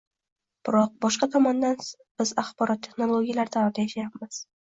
biroq 0.67 0.93
boshqa 1.05 1.27
tomondan 1.35 1.75
biz 2.23 2.33
axborot 2.43 2.83
texnologiyalari 2.87 3.55
davrida 3.57 3.85
yashayapmiz. 3.87 4.43